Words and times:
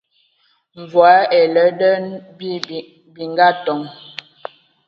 Mvɔ 0.81 1.03
ai 1.35 1.41
nlɛdɛn 1.47 2.03
bi 3.13 3.23
ngatoŋ. 3.33 3.81